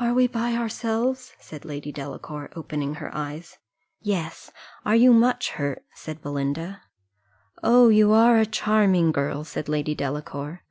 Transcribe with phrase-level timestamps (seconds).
[0.00, 3.58] "Are we by ourselves?" said Lady Delacour, opening her eyes.
[4.00, 4.50] "Yes
[4.86, 6.80] are you much hurt?" said Belinda.
[7.62, 10.62] "Oh, you are a charming girl!" said Lady Delacour.